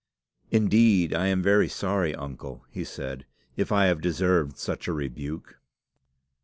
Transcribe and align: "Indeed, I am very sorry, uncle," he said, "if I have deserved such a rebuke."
"Indeed, 0.49 1.13
I 1.13 1.27
am 1.27 1.43
very 1.43 1.69
sorry, 1.69 2.15
uncle," 2.15 2.65
he 2.71 2.83
said, 2.83 3.27
"if 3.55 3.71
I 3.71 3.85
have 3.85 4.01
deserved 4.01 4.57
such 4.57 4.87
a 4.87 4.93
rebuke." 4.93 5.59